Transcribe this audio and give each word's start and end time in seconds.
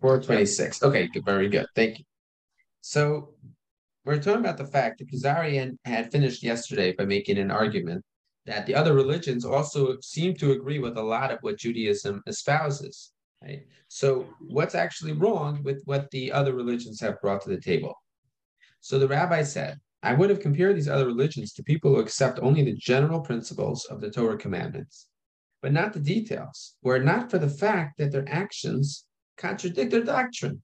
426. 0.00 0.82
Okay, 0.82 1.08
good, 1.08 1.24
very 1.24 1.48
good. 1.48 1.66
Thank 1.74 1.98
you. 1.98 2.04
So 2.80 3.34
we're 4.04 4.16
talking 4.16 4.40
about 4.40 4.56
the 4.56 4.66
fact 4.66 4.98
that 4.98 5.10
Kuzarian 5.10 5.76
had 5.84 6.10
finished 6.10 6.42
yesterday 6.42 6.92
by 6.92 7.04
making 7.04 7.38
an 7.38 7.50
argument 7.50 8.02
that 8.46 8.66
the 8.66 8.74
other 8.74 8.94
religions 8.94 9.44
also 9.44 9.96
seem 10.00 10.34
to 10.36 10.52
agree 10.52 10.78
with 10.78 10.96
a 10.96 11.02
lot 11.02 11.30
of 11.30 11.38
what 11.42 11.58
Judaism 11.58 12.22
espouses. 12.26 13.12
Right? 13.42 13.66
So 13.88 14.26
what's 14.40 14.74
actually 14.74 15.12
wrong 15.12 15.62
with 15.62 15.82
what 15.84 16.10
the 16.10 16.32
other 16.32 16.54
religions 16.54 17.00
have 17.00 17.20
brought 17.20 17.42
to 17.42 17.50
the 17.50 17.60
table? 17.60 17.94
So 18.80 18.98
the 18.98 19.08
rabbi 19.08 19.42
said, 19.42 19.78
I 20.02 20.14
would 20.14 20.30
have 20.30 20.40
compared 20.40 20.76
these 20.76 20.88
other 20.88 21.06
religions 21.06 21.52
to 21.52 21.62
people 21.62 21.94
who 21.94 22.00
accept 22.00 22.38
only 22.40 22.64
the 22.64 22.76
general 22.76 23.20
principles 23.20 23.84
of 23.84 24.00
the 24.00 24.10
Torah 24.10 24.38
commandments, 24.38 25.08
but 25.60 25.72
not 25.72 25.92
the 25.92 26.00
details, 26.00 26.76
were 26.82 26.96
it 26.96 27.04
not 27.04 27.30
for 27.30 27.38
the 27.38 27.48
fact 27.48 27.98
that 27.98 28.10
their 28.12 28.26
actions 28.26 29.04
contradict 29.40 29.90
their 29.90 30.04
doctrine. 30.04 30.62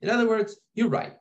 In 0.00 0.10
other 0.10 0.28
words, 0.28 0.58
you're 0.74 0.88
right. 0.88 1.14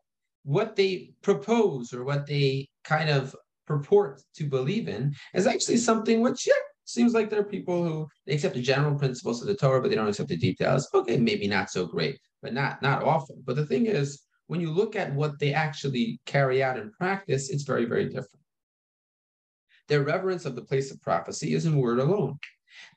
What 0.44 0.76
they 0.76 1.14
propose 1.22 1.94
or 1.94 2.04
what 2.04 2.26
they 2.26 2.68
kind 2.84 3.10
of 3.10 3.36
purport 3.66 4.22
to 4.36 4.46
believe 4.46 4.88
in 4.88 5.13
is 5.34 5.48
actually 5.48 5.77
something 5.77 6.22
which, 6.22 6.48
yeah, 6.48 6.54
seems 6.86 7.13
like 7.13 7.30
there 7.30 7.40
are 7.40 7.46
people 7.46 7.84
who 7.84 8.08
they 8.26 8.34
accept 8.34 8.55
the 8.55 8.62
general 8.62 8.98
principles 8.98 9.41
of 9.41 9.48
the 9.48 9.55
Torah, 9.55 9.82
but 9.82 9.90
they 9.90 9.96
don't 9.96 10.10
accept 10.10 10.30
the 10.30 10.38
details. 10.38 10.90
Okay, 10.94 11.18
maybe 11.18 11.48
not 11.48 11.70
so 11.70 11.86
great, 11.86 12.20
but 12.41 12.54
not 12.54 12.82
not 12.82 13.04
often. 13.04 13.41
But 13.46 13.55
the 13.55 13.66
thing 13.66 13.85
is, 13.85 14.24
when 14.48 14.60
you 14.60 14.72
look 14.72 14.96
at 14.96 15.13
what 15.13 15.40
they 15.40 15.54
actually 15.54 16.20
carry 16.26 16.62
out 16.62 16.77
in 16.77 16.91
practice, 16.91 17.49
it's 17.49 17.63
very, 17.63 17.85
very 17.85 18.05
different. 18.05 18.44
Their 19.88 20.04
reverence 20.04 20.46
of 20.46 20.55
the 20.55 20.62
place 20.63 20.91
of 20.91 21.02
prophecy 21.02 21.54
is 21.54 21.66
in 21.66 21.77
word 21.77 21.99
alone. 21.99 22.38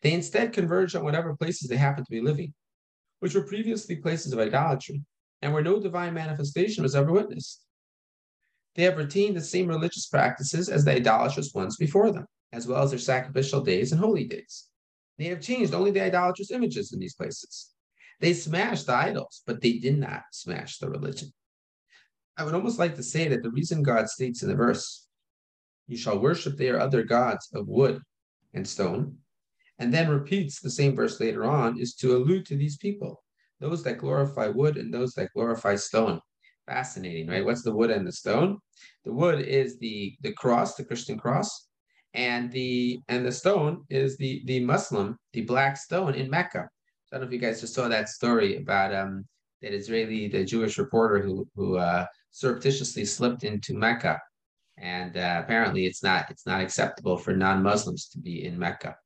They 0.03 0.13
instead 0.13 0.53
converge 0.53 0.95
on 0.95 1.05
whatever 1.05 1.37
places 1.37 1.69
they 1.69 1.77
happen 1.77 2.05
to 2.05 2.11
be 2.11 2.21
living, 2.21 2.55
which 3.21 3.35
were 3.35 3.43
previously 3.43 3.97
places 3.97 4.33
of 4.33 4.39
idolatry 4.39 5.03
and 5.43 5.53
where 5.53 5.63
no 5.63 5.81
divine 5.81 6.15
manifestation 6.15 6.83
was 6.83 6.95
ever 6.95 7.13
witnessed. 7.13 7.63
They 8.75 8.83
have 8.83 8.99
retained 8.99 9.37
the 9.37 9.43
same 9.43 9.69
religious 9.69 10.07
practices 10.07 10.69
as 10.69 10.85
the 10.85 10.93
idolatrous 10.93 11.55
ones 11.55 11.77
before 11.77 12.13
them, 12.13 12.27
as 12.53 12.67
well 12.67 12.83
as 12.83 12.91
their 12.91 12.99
sacrificial 12.99 13.63
days 13.63 13.93
and 13.93 14.01
holy 14.01 14.25
days. 14.25 14.69
They 15.19 15.27
have 15.27 15.41
changed 15.41 15.73
only 15.73 15.91
the 15.91 16.03
idolatrous 16.03 16.51
images 16.51 16.93
in 16.93 17.01
these 17.01 17.15
places. 17.15 17.71
They 18.21 18.35
smashed 18.35 18.87
the 18.87 18.95
idols, 18.95 19.43
but 19.47 19.61
they 19.61 19.75
did 19.75 19.99
not 19.99 20.23
smash 20.33 20.79
the 20.79 20.91
religion. 20.91 21.33
I 22.37 22.45
would 22.45 22.55
almost 22.55 22.79
like 22.79 22.97
to 22.97 23.03
say 23.03 23.29
that 23.29 23.43
the 23.43 23.51
reason 23.51 23.83
God 23.83 24.09
states 24.09 24.43
in 24.43 24.49
the 24.49 24.55
verse, 24.55 25.07
You 25.87 25.97
shall 25.97 26.19
worship 26.19 26.57
their 26.57 26.79
other 26.79 27.03
gods 27.03 27.49
of 27.55 27.69
wood 27.69 28.03
and 28.53 28.67
stone, 28.67 29.19
and 29.79 29.93
then 29.93 30.09
repeats 30.09 30.61
the 30.61 30.71
same 30.71 30.95
verse 30.95 31.21
later 31.21 31.45
on, 31.45 31.79
is 31.79 31.95
to 31.97 32.17
allude 32.17 32.47
to 32.47 32.57
these 32.57 32.77
people, 32.77 33.23
those 33.61 33.83
that 33.85 33.99
glorify 33.99 34.49
wood 34.49 34.77
and 34.77 34.93
those 34.93 35.13
that 35.15 35.33
glorify 35.35 35.75
stone. 35.77 36.21
Fascinating, 36.67 37.29
right? 37.29 37.45
What's 37.45 37.63
the 37.63 37.75
wood 37.75 37.91
and 37.91 38.07
the 38.07 38.13
stone? 38.13 38.59
The 39.05 39.13
wood 39.13 39.41
is 39.41 39.79
the 39.79 40.17
the 40.23 40.33
cross, 40.33 40.75
the 40.75 40.85
Christian 40.85 41.19
cross, 41.19 41.69
and 42.15 42.51
the 42.51 42.99
and 43.09 43.25
the 43.25 43.33
stone 43.33 43.85
is 43.89 44.17
the 44.17 44.43
the 44.47 44.61
Muslim, 44.65 45.17
the 45.33 45.43
black 45.43 45.77
stone 45.77 46.15
in 46.15 46.29
Mecca. 46.29 46.69
So 47.05 47.17
I 47.17 47.19
don't 47.19 47.21
know 47.21 47.27
if 47.29 47.33
you 47.33 47.39
guys 47.39 47.61
just 47.61 47.75
saw 47.75 47.87
that 47.89 48.09
story 48.09 48.57
about 48.57 48.93
um 48.93 49.25
that 49.63 49.73
Israeli, 49.73 50.29
the 50.29 50.45
Jewish 50.45 50.79
reporter 50.79 51.21
who 51.21 51.47
who 51.55 51.77
uh, 51.77 52.07
surreptitiously 52.33 53.05
slipped 53.05 53.45
into 53.45 53.75
Mecca, 53.75 54.21
and 54.79 55.17
uh, 55.17 55.43
apparently 55.45 55.87
it's 55.87 56.03
not 56.03 56.31
it's 56.31 56.47
not 56.47 56.61
acceptable 56.61 57.17
for 57.17 57.35
non-Muslims 57.35 58.09
to 58.09 58.19
be 58.19 58.45
in 58.45 58.59
Mecca, 58.59 58.97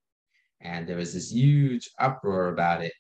and 0.61 0.87
there 0.87 0.97
was 0.97 1.15
this 1.15 1.33
huge 1.33 1.91
uproar 1.99 2.49
about 2.49 2.83
it. 2.83 2.93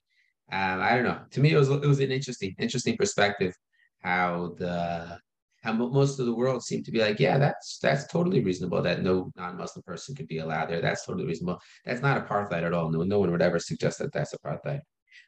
Um, 0.52 0.80
I 0.80 0.94
don't 0.94 1.04
know. 1.04 1.20
To 1.30 1.40
me, 1.40 1.52
it 1.52 1.56
was 1.56 1.68
it 1.68 1.86
was 1.86 2.00
an 2.00 2.10
interesting 2.10 2.54
interesting 2.58 2.96
perspective 2.96 3.54
how 4.00 4.54
the 4.58 5.18
how 5.62 5.72
most 5.74 6.18
of 6.18 6.26
the 6.26 6.34
world 6.34 6.62
seemed 6.62 6.86
to 6.86 6.90
be 6.90 7.00
like, 7.00 7.20
yeah, 7.20 7.38
that's 7.38 7.78
that's 7.78 8.06
totally 8.06 8.42
reasonable 8.42 8.82
that 8.82 9.02
no 9.02 9.30
non-Muslim 9.36 9.82
person 9.82 10.14
could 10.14 10.26
be 10.26 10.38
allowed 10.38 10.70
there. 10.70 10.80
That's 10.80 11.04
totally 11.04 11.26
reasonable. 11.26 11.60
That's 11.84 12.00
not 12.00 12.26
apartheid 12.26 12.62
at 12.62 12.72
all. 12.72 12.90
No, 12.90 13.02
no 13.02 13.18
one 13.18 13.30
would 13.30 13.42
ever 13.42 13.58
suggest 13.58 13.98
that 13.98 14.12
that's 14.12 14.34
apartheid. 14.34 14.80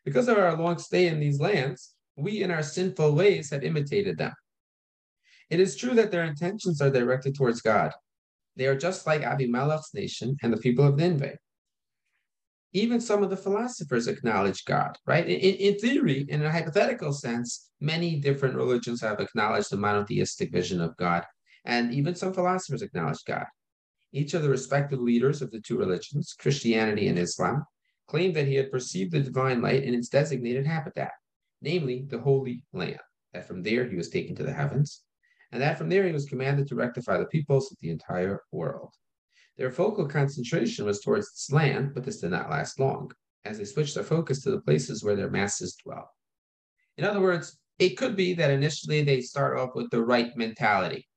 Because 0.04 0.28
of 0.28 0.38
our 0.38 0.56
long 0.56 0.78
stay 0.78 1.06
in 1.08 1.20
these 1.20 1.38
lands, 1.38 1.94
we 2.16 2.42
in 2.42 2.50
our 2.50 2.62
sinful 2.62 3.14
ways 3.14 3.50
have 3.50 3.62
imitated 3.62 4.18
them. 4.18 4.32
It 5.50 5.60
is 5.60 5.76
true 5.76 5.94
that 5.94 6.10
their 6.10 6.24
intentions 6.24 6.80
are 6.80 6.90
directed 6.90 7.34
towards 7.34 7.60
God. 7.60 7.92
They 8.56 8.66
are 8.66 8.76
just 8.76 9.06
like 9.06 9.22
Abimelech's 9.22 9.92
nation 9.94 10.36
and 10.42 10.52
the 10.52 10.56
people 10.56 10.86
of 10.86 10.96
Nineveh. 10.96 11.36
Even 12.74 13.00
some 13.00 13.22
of 13.22 13.28
the 13.28 13.36
philosophers 13.36 14.08
acknowledge 14.08 14.64
God, 14.64 14.96
right? 15.06 15.26
In, 15.26 15.38
in 15.38 15.78
theory, 15.78 16.24
in 16.28 16.42
a 16.42 16.50
hypothetical 16.50 17.12
sense, 17.12 17.70
many 17.80 18.18
different 18.18 18.56
religions 18.56 19.00
have 19.02 19.20
acknowledged 19.20 19.70
the 19.70 19.76
monotheistic 19.76 20.50
vision 20.50 20.80
of 20.80 20.96
God, 20.96 21.24
and 21.66 21.92
even 21.92 22.14
some 22.14 22.32
philosophers 22.32 22.80
acknowledge 22.80 23.24
God. 23.26 23.44
Each 24.12 24.32
of 24.34 24.42
the 24.42 24.48
respective 24.48 25.00
leaders 25.00 25.42
of 25.42 25.50
the 25.50 25.60
two 25.60 25.78
religions, 25.78 26.34
Christianity 26.38 27.08
and 27.08 27.18
Islam, 27.18 27.64
claimed 28.08 28.36
that 28.36 28.46
he 28.46 28.54
had 28.54 28.70
perceived 28.70 29.12
the 29.12 29.20
divine 29.20 29.60
light 29.60 29.84
in 29.84 29.94
its 29.94 30.08
designated 30.08 30.66
habitat, 30.66 31.12
namely 31.60 32.06
the 32.08 32.18
Holy 32.18 32.64
Land, 32.72 33.00
that 33.32 33.46
from 33.46 33.62
there 33.62 33.88
he 33.88 33.96
was 33.96 34.08
taken 34.08 34.34
to 34.36 34.42
the 34.42 34.52
heavens, 34.52 35.02
and 35.50 35.60
that 35.60 35.76
from 35.76 35.88
there 35.88 36.06
he 36.06 36.12
was 36.12 36.24
commanded 36.24 36.68
to 36.68 36.74
rectify 36.74 37.18
the 37.18 37.26
peoples 37.26 37.70
of 37.70 37.78
the 37.80 37.90
entire 37.90 38.40
world. 38.50 38.94
Their 39.58 39.70
focal 39.70 40.08
concentration 40.08 40.86
was 40.86 41.00
towards 41.00 41.30
this 41.30 41.52
land, 41.52 41.92
but 41.94 42.04
this 42.04 42.20
did 42.20 42.30
not 42.30 42.50
last 42.50 42.80
long, 42.80 43.12
as 43.44 43.58
they 43.58 43.64
switched 43.64 43.94
their 43.94 44.04
focus 44.04 44.42
to 44.42 44.50
the 44.50 44.60
places 44.60 45.04
where 45.04 45.16
their 45.16 45.30
masses 45.30 45.76
dwell. 45.84 46.10
In 46.96 47.04
other 47.04 47.20
words, 47.20 47.58
it 47.78 47.96
could 47.96 48.16
be 48.16 48.34
that 48.34 48.50
initially 48.50 49.02
they 49.02 49.20
start 49.20 49.58
off 49.58 49.70
with 49.74 49.90
the 49.90 50.02
right 50.02 50.36
mentality, 50.36 51.08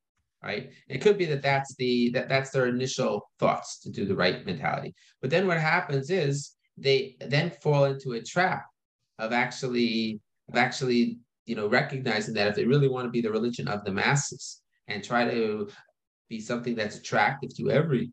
right? 0.43 0.71
It 0.87 0.99
could 0.99 1.17
be 1.17 1.25
that 1.25 1.41
that's 1.41 1.75
the 1.75 2.09
that 2.11 2.29
that's 2.29 2.49
their 2.51 2.67
initial 2.67 3.29
thoughts 3.39 3.79
to 3.81 3.89
do 3.89 4.05
the 4.05 4.15
right 4.15 4.45
mentality. 4.45 4.93
But 5.21 5.29
then 5.29 5.47
what 5.47 5.59
happens 5.59 6.09
is 6.09 6.55
they 6.77 7.15
then 7.19 7.51
fall 7.61 7.85
into 7.85 8.13
a 8.13 8.23
trap 8.23 8.65
of 9.19 9.31
actually 9.31 10.19
of 10.49 10.55
actually 10.55 11.19
you 11.45 11.55
know, 11.55 11.67
recognizing 11.67 12.33
that 12.33 12.47
if 12.47 12.55
they 12.55 12.65
really 12.65 12.87
want 12.87 13.05
to 13.05 13.11
be 13.11 13.21
the 13.21 13.31
religion 13.31 13.67
of 13.67 13.83
the 13.83 13.91
masses 13.91 14.61
and 14.87 15.03
try 15.03 15.25
to 15.29 15.69
be 16.27 16.39
something 16.39 16.75
that's 16.75 16.97
attractive 16.97 17.55
to 17.55 17.69
every 17.69 18.11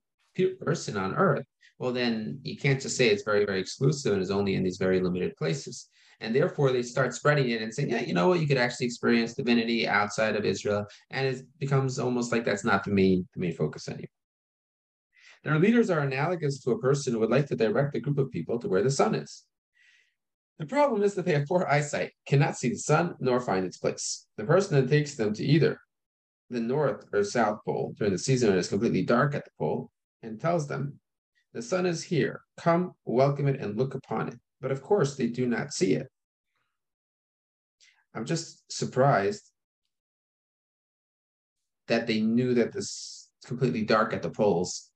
person 0.60 0.96
on 0.96 1.14
earth, 1.14 1.46
well, 1.78 1.92
then 1.92 2.38
you 2.42 2.56
can't 2.56 2.80
just 2.80 2.96
say 2.96 3.08
it's 3.08 3.24
very, 3.24 3.44
very 3.44 3.60
exclusive 3.60 4.12
and 4.12 4.22
is 4.22 4.30
only 4.30 4.54
in 4.54 4.62
these 4.62 4.76
very 4.76 5.00
limited 5.00 5.36
places. 5.36 5.88
And 6.20 6.32
therefore, 6.32 6.70
they 6.70 6.82
start 6.82 7.14
spreading 7.14 7.50
it 7.50 7.62
and 7.62 7.74
saying, 7.74 7.90
yeah, 7.90 8.02
you 8.02 8.14
know 8.14 8.28
what, 8.28 8.38
you 8.38 8.46
could 8.46 8.56
actually 8.56 8.86
experience 8.86 9.34
divinity 9.34 9.88
outside 9.88 10.36
of 10.36 10.44
Israel. 10.44 10.86
And 11.10 11.26
it 11.26 11.44
becomes 11.58 11.98
almost 11.98 12.30
like 12.30 12.44
that's 12.44 12.64
not 12.64 12.84
the 12.84 12.92
main, 12.92 13.28
the 13.34 13.40
main 13.40 13.54
focus 13.54 13.88
anymore. 13.88 14.06
Their 15.42 15.58
leaders 15.58 15.90
are 15.90 16.00
analogous 16.00 16.60
to 16.60 16.70
a 16.70 16.78
person 16.78 17.12
who 17.12 17.18
would 17.18 17.30
like 17.30 17.46
to 17.46 17.56
direct 17.56 17.96
a 17.96 18.00
group 18.00 18.18
of 18.18 18.30
people 18.30 18.60
to 18.60 18.68
where 18.68 18.82
the 18.82 18.90
sun 18.90 19.16
is. 19.16 19.42
The 20.60 20.66
problem 20.66 21.02
is 21.02 21.14
that 21.14 21.24
they 21.24 21.32
have 21.32 21.48
poor 21.48 21.66
eyesight, 21.68 22.12
cannot 22.26 22.56
see 22.56 22.68
the 22.68 22.76
sun, 22.76 23.16
nor 23.18 23.40
find 23.40 23.66
its 23.66 23.78
place. 23.78 24.26
The 24.36 24.44
person 24.44 24.76
that 24.76 24.88
takes 24.88 25.16
them 25.16 25.34
to 25.34 25.44
either 25.44 25.80
the 26.50 26.60
North 26.60 27.06
or 27.12 27.24
South 27.24 27.58
Pole 27.64 27.94
during 27.98 28.12
the 28.12 28.18
season 28.18 28.50
when 28.50 28.58
it's 28.58 28.68
completely 28.68 29.02
dark 29.02 29.34
at 29.34 29.44
the 29.44 29.50
pole 29.58 29.90
and 30.22 30.40
tells 30.40 30.66
them, 30.66 30.98
The 31.52 31.62
sun 31.62 31.86
is 31.86 32.02
here. 32.02 32.42
Come, 32.56 32.92
welcome 33.04 33.48
it, 33.48 33.60
and 33.60 33.76
look 33.76 33.94
upon 33.94 34.28
it. 34.28 34.38
But 34.60 34.72
of 34.72 34.82
course, 34.82 35.16
they 35.16 35.26
do 35.26 35.46
not 35.46 35.72
see 35.72 35.94
it. 35.94 36.08
I'm 38.14 38.24
just 38.24 38.70
surprised 38.70 39.50
that 41.88 42.06
they 42.06 42.20
knew 42.20 42.54
that 42.54 42.72
this 42.72 42.84
is 42.84 43.28
completely 43.44 43.82
dark 43.82 44.12
at 44.12 44.22
the 44.22 44.30
poles 44.30 44.90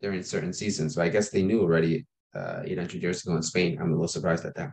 during 0.00 0.22
certain 0.22 0.52
seasons. 0.52 0.94
But 0.94 1.02
I 1.02 1.08
guess 1.08 1.30
they 1.30 1.42
knew 1.42 1.62
already 1.62 2.06
uh, 2.34 2.62
800 2.64 3.02
years 3.02 3.24
ago 3.24 3.36
in 3.36 3.42
Spain. 3.42 3.78
I'm 3.80 3.88
a 3.88 3.92
little 3.92 4.08
surprised 4.08 4.44
at 4.44 4.54
that. 4.56 4.70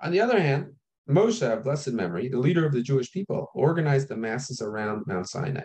On 0.00 0.12
the 0.12 0.20
other 0.20 0.40
hand, 0.40 0.72
Moshe, 1.08 1.42
of 1.42 1.64
blessed 1.64 1.92
memory, 1.92 2.28
the 2.28 2.38
leader 2.38 2.64
of 2.64 2.72
the 2.72 2.82
Jewish 2.82 3.10
people, 3.12 3.50
organized 3.54 4.08
the 4.08 4.16
masses 4.16 4.60
around 4.62 5.06
Mount 5.06 5.28
Sinai 5.28 5.64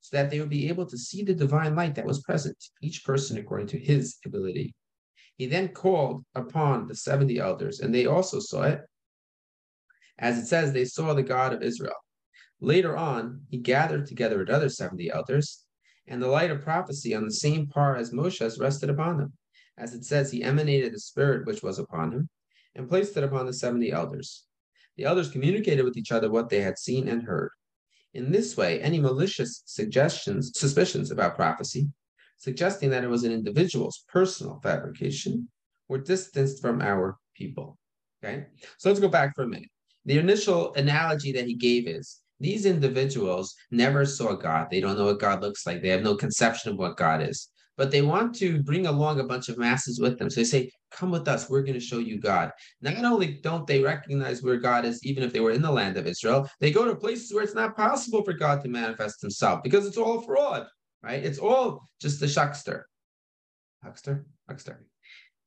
so 0.00 0.16
that 0.16 0.30
they 0.30 0.40
would 0.40 0.48
be 0.48 0.68
able 0.68 0.86
to 0.86 0.98
see 0.98 1.22
the 1.22 1.34
divine 1.34 1.74
light 1.74 1.94
that 1.96 2.06
was 2.06 2.22
present, 2.22 2.56
each 2.82 3.04
person 3.04 3.38
according 3.38 3.66
to 3.68 3.78
his 3.78 4.16
ability. 4.24 4.74
He 5.36 5.46
then 5.46 5.68
called 5.68 6.24
upon 6.34 6.88
the 6.88 6.94
70 6.94 7.38
elders, 7.38 7.80
and 7.80 7.94
they 7.94 8.06
also 8.06 8.40
saw 8.40 8.62
it. 8.62 8.80
As 10.18 10.38
it 10.38 10.46
says, 10.46 10.72
they 10.72 10.84
saw 10.84 11.14
the 11.14 11.22
God 11.22 11.52
of 11.52 11.62
Israel. 11.62 11.94
Later 12.60 12.96
on, 12.96 13.42
he 13.48 13.58
gathered 13.58 14.06
together 14.06 14.42
another 14.42 14.68
70 14.68 15.10
elders, 15.10 15.64
and 16.08 16.20
the 16.20 16.26
light 16.26 16.50
of 16.50 16.62
prophecy 16.62 17.14
on 17.14 17.24
the 17.24 17.30
same 17.30 17.68
par 17.68 17.96
as 17.96 18.12
Moshe's 18.12 18.58
rested 18.58 18.90
upon 18.90 19.18
them. 19.18 19.32
As 19.76 19.94
it 19.94 20.04
says, 20.04 20.32
he 20.32 20.42
emanated 20.42 20.92
the 20.92 20.98
spirit 20.98 21.46
which 21.46 21.62
was 21.62 21.78
upon 21.78 22.12
him 22.12 22.28
and 22.74 22.88
placed 22.88 23.16
it 23.16 23.22
upon 23.22 23.46
the 23.46 23.52
70 23.52 23.92
elders. 23.92 24.44
The 24.96 25.04
elders 25.04 25.30
communicated 25.30 25.84
with 25.84 25.96
each 25.96 26.10
other 26.10 26.30
what 26.30 26.48
they 26.48 26.60
had 26.60 26.78
seen 26.78 27.06
and 27.06 27.22
heard. 27.22 27.50
In 28.14 28.32
this 28.32 28.56
way, 28.56 28.80
any 28.80 28.98
malicious 29.00 29.62
suggestions, 29.66 30.52
suspicions 30.54 31.10
about 31.10 31.36
prophecy, 31.36 31.88
suggesting 32.38 32.90
that 32.90 33.04
it 33.04 33.10
was 33.10 33.24
an 33.24 33.32
individual's 33.32 34.04
personal 34.08 34.60
fabrication, 34.62 35.48
were 35.88 35.98
distanced 35.98 36.60
from 36.60 36.80
our 36.80 37.18
people. 37.36 37.78
Okay, 38.22 38.46
so 38.78 38.88
let's 38.88 39.00
go 39.00 39.08
back 39.08 39.34
for 39.34 39.44
a 39.44 39.48
minute. 39.48 39.68
the 40.04 40.18
initial 40.18 40.74
analogy 40.74 41.32
that 41.32 41.46
he 41.46 41.54
gave 41.54 41.86
is 41.86 42.20
these 42.40 42.66
individuals 42.66 43.54
never 43.70 44.04
saw 44.04 44.34
God. 44.34 44.68
They 44.70 44.80
don't 44.80 44.96
know 44.96 45.06
what 45.06 45.20
God 45.20 45.42
looks 45.42 45.66
like. 45.66 45.82
They 45.82 45.88
have 45.88 46.02
no 46.02 46.16
conception 46.16 46.72
of 46.72 46.78
what 46.78 46.96
God 46.96 47.22
is. 47.22 47.48
But 47.78 47.90
they 47.90 48.02
want 48.02 48.34
to 48.36 48.62
bring 48.62 48.86
along 48.86 49.20
a 49.20 49.24
bunch 49.24 49.48
of 49.48 49.56
masses 49.56 50.00
with 50.00 50.18
them. 50.18 50.28
So 50.28 50.40
they 50.40 50.44
say, 50.44 50.70
Come 50.90 51.10
with 51.10 51.28
us. 51.28 51.48
We're 51.48 51.62
going 51.62 51.74
to 51.74 51.80
show 51.80 51.98
you 51.98 52.18
God. 52.18 52.50
Not 52.80 53.04
only 53.04 53.40
don't 53.42 53.66
they 53.66 53.80
recognize 53.80 54.42
where 54.42 54.56
God 54.56 54.84
is, 54.84 55.04
even 55.04 55.22
if 55.22 55.32
they 55.32 55.40
were 55.40 55.52
in 55.52 55.62
the 55.62 55.70
land 55.70 55.96
of 55.96 56.06
Israel, 56.06 56.48
they 56.60 56.70
go 56.70 56.84
to 56.84 56.96
places 56.96 57.32
where 57.32 57.44
it's 57.44 57.54
not 57.54 57.76
possible 57.76 58.24
for 58.24 58.32
God 58.32 58.62
to 58.62 58.68
manifest 58.68 59.20
himself 59.20 59.62
because 59.62 59.86
it's 59.86 59.98
all 59.98 60.22
fraud, 60.22 60.66
right? 61.02 61.24
It's 61.24 61.38
all 61.38 61.82
just 62.00 62.20
the 62.20 62.26
shuckster. 62.26 62.82
Huckster? 63.84 64.26
Huckster. 64.48 64.86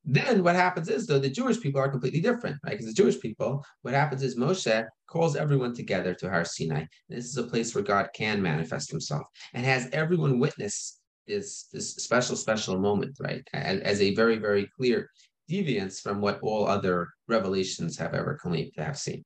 Then 0.06 0.44
what 0.44 0.56
happens 0.56 0.90
is, 0.90 1.06
though, 1.06 1.20
the 1.20 1.30
Jewish 1.30 1.60
people 1.60 1.82
are 1.82 1.90
completely 1.90 2.22
different, 2.22 2.58
right? 2.64 2.72
Because 2.72 2.88
the 2.88 2.94
Jewish 2.94 3.20
people, 3.20 3.64
what 3.82 3.94
happens 3.94 4.24
is 4.24 4.36
Moshe 4.36 4.86
calls 5.08 5.36
everyone 5.36 5.76
together 5.76 6.16
to 6.16 6.30
Har 6.30 6.46
Sinai. 6.46 6.86
This 7.10 7.26
is 7.26 7.38
a 7.38 7.44
place 7.44 7.76
where 7.76 7.84
God 7.84 8.10
can 8.14 8.42
manifest 8.42 8.90
himself 8.90 9.24
and 9.54 9.66
has 9.66 9.90
everyone 9.92 10.40
witness 10.40 11.01
this, 11.28 11.68
this 11.72 11.96
special, 11.96 12.36
special 12.36 12.80
moment, 12.80 13.18
right? 13.20 13.44
As 13.54 14.02
a 14.02 14.16
very, 14.16 14.38
very 14.38 14.70
clear 14.78 15.10
deviance 15.50 16.02
from 16.02 16.22
what 16.22 16.40
all 16.42 16.68
other 16.68 17.10
revelations 17.28 17.98
have 17.98 18.14
ever 18.14 18.38
claimed 18.42 18.72
to 18.76 18.84
have 18.84 18.98
seen. 18.98 19.24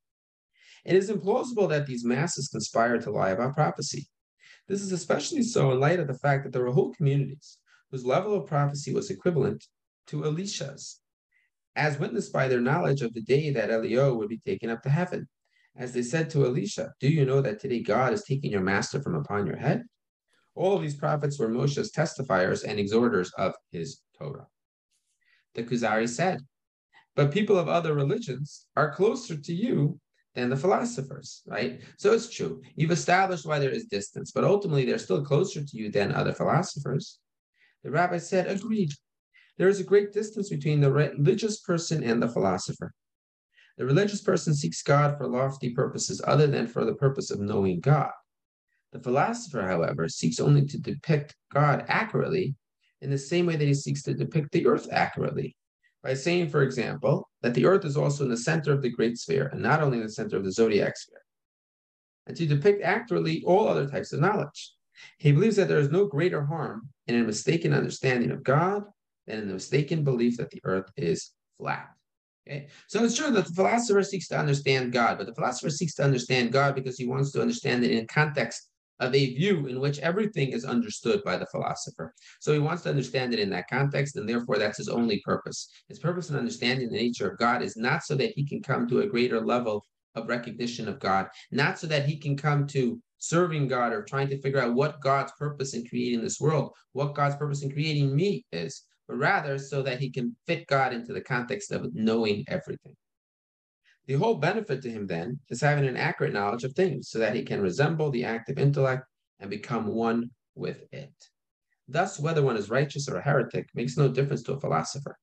It 0.86 0.96
is 0.96 1.10
implausible 1.10 1.70
that 1.70 1.88
these 1.88 2.06
masses 2.06 2.50
conspire 2.50 3.00
to 3.00 3.12
lie 3.12 3.32
about 3.32 3.56
prophecy. 3.56 4.08
This 4.68 4.82
is 4.82 4.92
especially 4.92 5.44
so 5.44 5.72
in 5.72 5.80
light 5.80 6.00
of 6.00 6.08
the 6.08 6.18
fact 6.18 6.44
that 6.44 6.54
there 6.54 6.64
were 6.64 6.72
whole 6.72 6.94
communities 6.94 7.58
whose 7.92 8.06
level 8.06 8.36
of 8.36 8.48
prophecy 8.48 8.94
was 8.94 9.10
equivalent 9.10 9.66
to 10.08 10.26
Elisha's, 10.26 11.00
as 11.76 12.00
witnessed 12.00 12.32
by 12.32 12.48
their 12.48 12.62
knowledge 12.62 13.02
of 13.02 13.14
the 13.14 13.22
day 13.22 13.52
that 13.52 13.70
Elijah 13.70 14.14
would 14.14 14.30
be 14.30 14.40
taken 14.46 14.70
up 14.70 14.82
to 14.84 14.90
heaven. 14.90 15.28
As 15.76 15.92
they 15.92 16.04
said 16.04 16.30
to 16.30 16.46
Elisha, 16.46 16.94
Do 17.00 17.10
you 17.10 17.26
know 17.26 17.42
that 17.42 17.60
today 17.60 17.82
God 17.82 18.14
is 18.14 18.24
taking 18.24 18.52
your 18.52 18.62
master 18.62 19.02
from 19.02 19.16
upon 19.16 19.46
your 19.46 19.58
head? 19.58 19.84
All 20.56 20.76
of 20.76 20.82
these 20.82 20.96
prophets 20.96 21.38
were 21.38 21.50
Moshe's 21.50 21.92
testifiers 21.92 22.64
and 22.64 22.80
exhorters 22.80 23.32
of 23.38 23.54
his 23.72 24.02
Torah. 24.18 24.48
The 25.54 25.64
Kuzari 25.64 26.08
said, 26.08 26.42
But 27.16 27.32
people 27.32 27.58
of 27.58 27.68
other 27.68 27.94
religions 27.94 28.68
are 28.76 28.94
closer 28.94 29.36
to 29.36 29.54
you 29.54 30.00
than 30.34 30.50
the 30.50 30.58
philosophers, 30.58 31.42
right? 31.46 31.82
So 31.98 32.14
it's 32.14 32.30
true. 32.30 32.62
You've 32.76 32.92
established 32.92 33.46
why 33.46 33.60
there 33.60 33.70
is 33.70 33.86
distance, 33.86 34.32
but 34.32 34.44
ultimately 34.44 34.86
they're 34.86 34.98
still 34.98 35.24
closer 35.24 35.64
to 35.64 35.78
you 35.78 35.92
than 35.92 36.12
other 36.12 36.34
philosophers. 36.34 37.20
The 37.84 37.92
rabbi 37.92 38.18
said, 38.18 38.48
Agreed. 38.48 38.92
There 39.58 39.70
is 39.70 39.80
a 39.80 39.86
great 39.86 40.12
distance 40.12 40.50
between 40.50 40.82
the 40.82 40.92
religious 40.92 41.62
person 41.62 42.04
and 42.04 42.22
the 42.22 42.28
philosopher. 42.28 42.94
The 43.78 43.86
religious 43.86 44.22
person 44.22 44.54
seeks 44.54 44.82
God 44.82 45.18
for 45.18 45.28
lofty 45.28 45.70
purposes 45.70 46.22
other 46.26 46.48
than 46.48 46.68
for 46.68 46.84
the 46.86 46.96
purpose 46.96 47.32
of 47.32 47.40
knowing 47.40 47.80
God. 47.80 48.12
The 48.96 49.02
philosopher, 49.02 49.64
however, 49.64 50.08
seeks 50.08 50.40
only 50.40 50.66
to 50.68 50.78
depict 50.78 51.36
God 51.54 51.84
accurately 51.90 52.56
in 53.02 53.10
the 53.10 53.18
same 53.18 53.46
way 53.46 53.58
that 53.58 53.66
he 53.66 53.74
seeks 53.74 54.02
to 54.04 54.14
depict 54.14 54.54
the 54.54 54.66
earth 54.68 54.88
accurately, 54.90 55.58
by 56.02 56.14
saying, 56.14 56.48
for 56.48 56.62
example, 56.62 57.28
that 57.42 57.54
the 57.56 57.66
earth 57.66 57.84
is 57.84 57.98
also 57.98 58.24
in 58.24 58.30
the 58.30 58.38
center 58.38 58.72
of 58.72 58.82
the 58.82 58.90
great 58.90 59.18
sphere 59.18 59.48
and 59.48 59.62
not 59.62 59.84
only 59.84 59.98
in 59.98 60.06
the 60.06 60.10
center 60.10 60.38
of 60.38 60.46
the 60.46 60.52
zodiac 60.52 60.96
sphere, 60.96 61.20
and 62.26 62.38
to 62.38 62.46
depict 62.46 62.84
accurately 62.84 63.44
all 63.46 63.68
other 63.68 63.86
types 63.86 64.14
of 64.14 64.22
knowledge. 64.22 64.72
He 65.18 65.34
believes 65.34 65.58
that 65.58 65.68
there 65.68 65.80
is 65.80 65.92
no 65.92 66.06
greater 66.06 66.46
harm 66.46 66.88
in 67.08 67.20
a 67.20 67.24
mistaken 67.26 67.74
understanding 67.74 68.32
of 68.32 68.44
God 68.44 68.84
than 69.28 69.40
in 69.40 69.50
the 69.50 69.56
mistaken 69.56 70.06
belief 70.06 70.38
that 70.38 70.52
the 70.52 70.62
earth 70.64 70.90
is 70.96 71.32
flat. 71.58 71.90
Okay? 72.48 72.68
So 72.88 73.04
it's 73.04 73.18
true 73.18 73.32
that 73.32 73.46
the 73.46 73.54
philosopher 73.56 74.04
seeks 74.04 74.30
to 74.30 74.40
understand 74.40 74.94
God, 74.94 75.18
but 75.18 75.28
the 75.28 75.36
philosopher 75.36 75.70
seeks 75.70 75.96
to 75.96 76.04
understand 76.06 76.54
God 76.54 76.76
because 76.76 76.98
he 76.98 77.06
wants 77.06 77.34
to 77.34 77.42
understand 77.42 77.84
it 77.84 77.92
in 77.92 78.08
context 78.08 78.70
of 79.00 79.14
a 79.14 79.34
view 79.36 79.68
in 79.68 79.80
which 79.80 80.00
everything 80.00 80.50
is 80.50 80.66
understood 80.66 81.24
by 81.24 81.38
the 81.38 81.46
philosopher. 81.48 82.14
So 82.40 82.54
he 82.54 82.60
wants 82.60 82.84
to 82.84 82.90
understand 82.90 83.34
it 83.34 83.40
in 83.40 83.50
that 83.52 83.70
context, 83.70 84.16
and 84.16 84.28
therefore 84.28 84.58
that's 84.58 84.78
his 84.78 84.90
only 84.90 85.22
purpose. 85.26 85.70
His 85.90 86.00
purpose 86.00 86.30
in 86.30 86.36
understanding 86.36 86.90
the 86.90 86.98
nature 86.98 87.30
of 87.30 87.38
God 87.38 87.62
is 87.62 87.76
not 87.76 88.04
so 88.04 88.16
that 88.16 88.32
he 88.36 88.46
can 88.46 88.62
come 88.62 88.88
to 88.88 89.02
a 89.02 89.08
greater 89.08 89.42
level 89.42 89.84
of 90.16 90.30
recognition 90.30 90.88
of 90.88 91.00
God, 91.00 91.28
not 91.52 91.78
so 91.78 91.88
that 91.88 92.06
he 92.06 92.18
can 92.18 92.38
come 92.38 92.66
to 92.68 93.02
serving 93.18 93.68
God 93.68 93.92
or 93.92 94.04
trying 94.04 94.30
to 94.30 94.42
figure 94.42 94.62
out 94.62 94.76
what 94.76 95.02
God's 95.02 95.32
purpose 95.38 95.74
in 95.74 95.86
creating 95.86 96.22
this 96.22 96.40
world, 96.40 96.72
what 96.94 97.16
God's 97.16 97.36
purpose 97.36 97.64
in 97.64 97.72
creating 97.72 98.16
me 98.16 98.46
is, 98.52 98.86
but 99.08 99.18
rather 99.18 99.58
so 99.58 99.82
that 99.82 100.00
he 100.00 100.10
can 100.10 100.36
fit 100.48 100.68
God 100.68 100.94
into 100.94 101.14
the 101.14 101.22
context 101.22 101.72
of 101.72 101.94
knowing 101.94 102.46
everything. 102.48 102.96
The 104.08 104.14
whole 104.14 104.36
benefit 104.36 104.84
to 104.84 104.92
him 104.92 105.08
then 105.08 105.40
is 105.50 105.62
having 105.62 105.88
an 105.88 105.98
accurate 105.98 106.34
knowledge 106.34 106.64
of 106.64 106.74
things 106.74 107.10
so 107.10 107.18
that 107.20 107.36
he 107.36 107.44
can 107.44 107.62
resemble 107.62 108.12
the 108.12 108.24
active 108.24 108.60
intellect 108.60 109.04
and 109.40 109.50
become 109.50 109.88
one 109.88 110.30
with 110.54 110.84
it. 110.92 111.14
Thus, 111.88 112.20
whether 112.20 112.44
one 112.44 112.58
is 112.58 112.70
righteous 112.70 113.08
or 113.08 113.18
a 113.18 113.24
heretic 113.24 113.68
makes 113.74 113.98
no 113.98 114.08
difference 114.08 114.44
to 114.44 114.54
a 114.54 114.60
philosopher. 114.60 115.18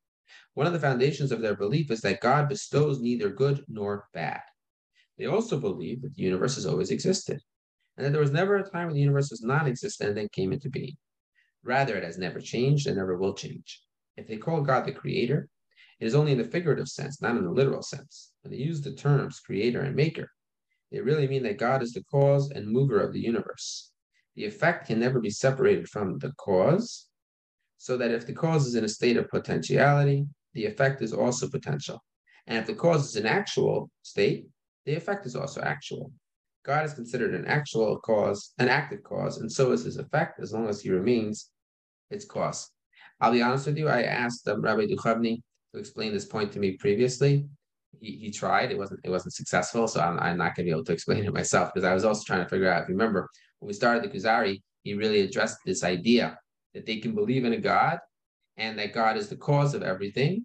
One 0.55 0.67
of 0.67 0.73
the 0.73 0.81
foundations 0.81 1.33
of 1.33 1.41
their 1.41 1.57
belief 1.57 1.91
is 1.91 2.01
that 2.01 2.21
God 2.21 2.49
bestows 2.49 3.01
neither 3.01 3.31
good 3.31 3.65
nor 3.69 4.09
bad. 4.13 4.43
They 5.17 5.27
also 5.27 5.59
believe 5.59 6.03
that 6.03 6.15
the 6.15 6.23
universe 6.23 6.57
has 6.57 6.67
always 6.67 6.91
existed, 6.91 7.41
and 7.97 8.05
that 8.05 8.11
there 8.11 8.21
was 8.21 8.33
never 8.33 8.57
a 8.57 8.69
time 8.69 8.87
when 8.87 8.95
the 8.95 9.01
universe 9.01 9.31
was 9.31 9.43
non 9.43 9.67
existent 9.67 10.09
and 10.09 10.19
then 10.19 10.29
came 10.33 10.53
into 10.53 10.69
being. 10.69 10.97
Rather, 11.63 11.97
it 11.97 12.05
has 12.05 12.19
never 12.19 12.41
changed 12.41 12.87
and 12.87 12.97
never 12.97 13.17
will 13.17 13.35
change. 13.35 13.83
If 14.17 14.27
they 14.27 14.37
call 14.37 14.63
God 14.63 14.87
the 14.87 14.93
creator, 14.93 15.49
it 16.03 16.07
is 16.07 16.17
only 16.17 16.33
in 16.33 16.39
the 16.39 16.45
figurative 16.45 16.89
sense, 16.89 17.23
not 17.23 17.37
in 17.37 17.45
the 17.45 17.51
literal 17.51 17.81
sense. 17.81 18.33
When 18.43 18.51
they 18.51 18.59
use 18.59 18.81
the 18.81 18.93
terms 18.93 19.39
creator 19.39 19.83
and 19.83 19.95
maker, 19.95 20.29
they 20.91 21.01
really 21.01 21.29
mean 21.29 21.45
that 21.45 21.59
God 21.59 21.81
is 21.81 21.93
the 21.93 22.03
cause 22.11 22.51
and 22.51 22.67
mover 22.67 22.99
of 22.99 23.13
the 23.13 23.21
universe. 23.21 23.93
The 24.35 24.45
effect 24.45 24.89
can 24.89 24.99
never 24.99 25.21
be 25.21 25.31
separated 25.31 25.89
from 25.89 26.19
the 26.19 26.33
cause, 26.33 27.07
so 27.79 27.97
that 27.99 28.11
if 28.11 28.27
the 28.27 28.33
cause 28.33 28.67
is 28.67 28.75
in 28.75 28.83
a 28.83 28.89
state 28.89 29.17
of 29.17 29.29
potentiality, 29.29 30.27
the 30.55 30.67
effect 30.67 31.03
is 31.03 31.13
also 31.13 31.49
potential. 31.49 32.03
And 32.49 32.59
if 32.59 32.67
the 32.67 32.75
cause 32.75 33.11
is 33.11 33.15
an 33.15 33.27
actual 33.27 33.89
state, 34.03 34.49
the 34.87 34.97
effect 34.97 35.25
is 35.25 35.37
also 35.37 35.61
actual. 35.61 36.11
God 36.65 36.85
is 36.85 36.95
considered 36.95 37.33
an 37.33 37.47
actual 37.47 38.01
cause, 38.01 38.55
an 38.59 38.69
active 38.69 39.05
cause, 39.05 39.39
and 39.39 39.53
so 39.53 39.71
is 39.71 39.85
his 39.85 39.99
effect 39.99 40.41
as 40.41 40.53
long 40.53 40.69
as 40.69 40.81
he 40.81 40.91
remains 40.91 41.51
its 42.11 42.25
cause. 42.25 42.73
I'll 43.21 43.31
be 43.31 43.41
honest 43.41 43.67
with 43.67 43.79
you, 43.79 43.89
I 43.89 44.03
asked 44.03 44.49
um, 44.49 44.63
Rabbi 44.63 44.87
Duchovny 44.87 45.43
to 45.73 45.79
explain 45.79 46.13
this 46.13 46.25
point 46.25 46.53
to 46.53 46.59
me 46.59 46.73
previously. 46.73 47.47
He, 48.01 48.13
he 48.17 48.31
tried, 48.31 48.71
it 48.71 48.79
wasn't 48.79 49.01
it 49.05 49.11
wasn't 49.11 49.35
successful, 49.35 49.87
so 49.87 50.01
I'm, 50.01 50.19
I'm 50.19 50.39
not 50.39 50.55
going 50.55 50.65
to 50.67 50.71
be 50.71 50.71
able 50.71 50.85
to 50.85 50.93
explain 50.93 51.25
it 51.25 51.35
myself 51.35 51.73
because 51.73 51.85
I 51.85 51.95
was 51.95 52.05
also 52.05 52.23
trying 52.25 52.45
to 52.45 52.49
figure 52.49 52.71
out. 52.71 52.83
If 52.83 52.89
you 52.89 52.95
remember, 52.95 53.29
when 53.59 53.69
we 53.69 53.75
started 53.75 54.03
the 54.03 54.17
Kuzari, 54.17 54.61
he 54.83 54.95
really 54.95 55.21
addressed 55.21 55.59
this 55.65 55.85
idea 55.85 56.39
that 56.75 56.87
they 56.87 56.99
can 56.99 57.15
believe 57.15 57.45
in 57.45 57.53
a 57.53 57.59
God 57.59 57.99
and 58.57 58.79
that 58.79 58.93
God 58.93 59.17
is 59.17 59.29
the 59.29 59.37
cause 59.37 59.75
of 59.75 59.83
everything, 59.83 60.45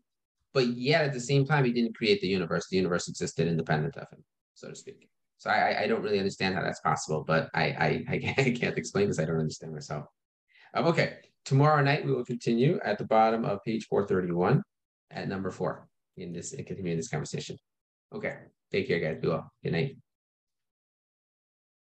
but 0.53 0.67
yet 0.67 1.05
at 1.05 1.13
the 1.13 1.19
same 1.19 1.46
time, 1.46 1.65
he 1.65 1.74
didn't 1.74 1.96
create 1.96 2.22
the 2.22 2.27
universe. 2.27 2.67
The 2.69 2.77
universe 2.77 3.07
existed 3.07 3.48
independent 3.48 3.98
of 3.98 4.10
him, 4.10 4.24
so 4.53 4.69
to 4.69 4.75
speak. 4.75 5.10
So 5.38 5.50
I, 5.50 5.84
I 5.84 5.88
don't 5.88 6.01
really 6.01 6.19
understand 6.19 6.55
how 6.55 6.62
that's 6.62 6.79
possible, 6.79 7.24
but 7.25 7.50
I, 7.53 7.63
I, 7.63 8.05
I 8.10 8.51
can't 8.51 8.77
explain 8.77 9.07
this. 9.07 9.19
I 9.19 9.25
don't 9.25 9.39
understand 9.39 9.74
myself. 9.74 10.05
Um, 10.74 10.86
okay, 10.88 11.17
tomorrow 11.46 11.81
night 11.81 12.05
we 12.05 12.12
will 12.12 12.25
continue 12.25 12.79
at 12.84 12.98
the 12.98 13.05
bottom 13.05 13.46
of 13.46 13.63
page 13.63 13.86
431 13.86 14.63
at 15.11 15.27
number 15.27 15.51
four 15.51 15.87
in 16.17 16.33
this, 16.33 16.51
continuing 16.51 16.97
this 16.97 17.09
conversation. 17.09 17.57
Okay, 18.13 18.35
take 18.71 18.87
care, 18.87 18.99
guys. 18.99 19.21
Be 19.21 19.27
well. 19.27 19.51
Good 19.63 19.73
night. 19.73 19.97